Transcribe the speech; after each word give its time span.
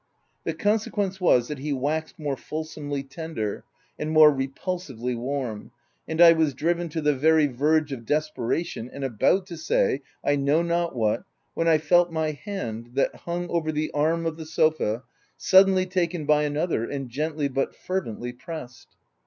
The 0.45 0.55
consequence 0.55 1.21
was, 1.21 1.47
that 1.47 1.59
he 1.59 1.71
waxed 1.71 2.17
more 2.17 2.35
fulsomely 2.35 3.03
tender, 3.03 3.65
and 3.99 4.09
more 4.09 4.33
repulsively 4.33 5.13
warm, 5.15 5.69
and 6.07 6.19
I 6.19 6.33
was 6.33 6.55
driven 6.55 6.89
to 6.89 7.01
the 7.01 7.13
very 7.13 7.45
verge 7.45 7.91
of 7.91 8.03
desperation, 8.07 8.89
and 8.91 9.03
about 9.03 9.45
to 9.45 9.57
say, 9.57 10.01
I 10.23 10.37
know 10.37 10.63
not 10.63 10.95
what, 10.95 11.25
when 11.53 11.67
I 11.67 11.77
felt 11.77 12.11
my 12.11 12.31
hand 12.31 12.95
that 12.95 13.13
hung 13.15 13.47
over 13.51 13.71
the 13.71 13.91
arm 13.91 14.25
of 14.25 14.37
the 14.37 14.45
sofa, 14.47 15.03
suddenly 15.37 15.85
taken 15.85 16.25
by 16.25 16.45
another 16.45 16.89
and 16.89 17.07
gently 17.07 17.47
but 17.47 17.75
fervently 17.75 18.33
pressed. 18.33 18.95